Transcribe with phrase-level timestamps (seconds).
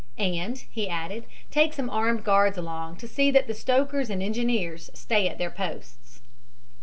[0.17, 4.89] "And," he added, "take some armed guards along to see that the stokers and engineers
[4.95, 6.21] stay at their posts."